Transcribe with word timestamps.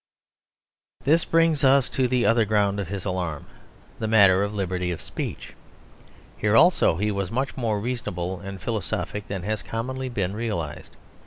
This 1.03 1.25
brings 1.25 1.63
us 1.63 1.87
to 1.89 2.07
the 2.07 2.25
other 2.25 2.43
ground 2.43 2.79
of 2.79 2.87
his 2.87 3.05
alarm 3.05 3.45
the 3.99 4.07
matter 4.07 4.41
of 4.41 4.51
liberty 4.51 4.89
of 4.89 4.99
speech. 4.99 5.53
Here 6.37 6.57
also 6.57 6.95
he 6.97 7.11
was 7.11 7.29
much 7.29 7.55
more 7.55 7.79
reasonable 7.79 8.39
and 8.39 8.59
philosophic 8.59 9.27
than 9.27 9.43
has 9.43 9.61
commonly 9.61 10.09
been 10.09 10.33
realised. 10.33 10.97